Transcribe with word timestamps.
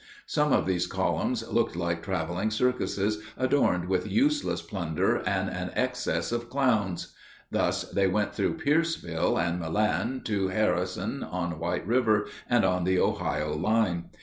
Some 0.25 0.51
of 0.51 0.65
these 0.65 0.87
columns 0.87 1.47
looked 1.47 1.75
like 1.75 2.01
traveling 2.01 2.49
circuses 2.49 3.21
adorned 3.37 3.87
with 3.87 4.09
useless 4.09 4.59
plunder 4.63 5.17
and 5.27 5.47
an 5.51 5.69
excess 5.75 6.31
of 6.31 6.49
clowns. 6.49 7.13
Thus 7.51 7.83
they 7.83 8.07
went 8.07 8.33
through 8.33 8.57
Pierceville 8.57 9.37
and 9.37 9.59
Milan 9.59 10.21
to 10.25 10.47
Harrison, 10.47 11.21
on 11.21 11.59
White 11.59 11.85
River, 11.85 12.25
and 12.49 12.65
on 12.65 12.83
the 12.83 12.97
Ohio 12.97 13.55
line. 13.55 14.05